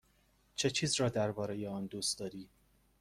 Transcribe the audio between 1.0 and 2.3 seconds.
درباره آن دوست